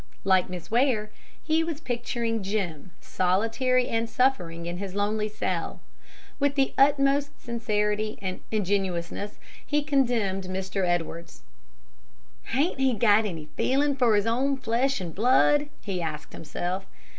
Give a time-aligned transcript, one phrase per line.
[0.23, 1.11] Like Miss Ware,
[1.43, 5.79] he was picturing Jim solitary and suffering in his lonely cell.
[6.39, 10.87] With the utmost sincerity and ingenuousness he condemned Mr.
[10.87, 11.43] Edwards.
[12.45, 16.87] "Hain't he got any feelin' for his own flesh and blood?" he asked himself.